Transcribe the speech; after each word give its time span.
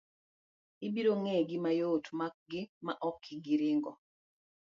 Ibiro 0.85 1.13
ng'egi 1.21 1.57
mayot 1.63 2.05
ma 2.11 2.15
makgi 2.31 2.61
ma 2.85 2.93
ok 3.09 3.21
giringo. 3.45 3.91